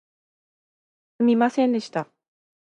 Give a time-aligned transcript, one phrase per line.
[1.17, 2.07] すみませんでした